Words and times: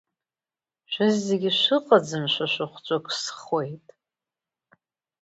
Шәызегьы 0.91 1.51
шәыҟаӡамшәа 1.59 2.45
шәыхәҵәы 2.51 2.95
ықәсхуеит… 2.97 3.85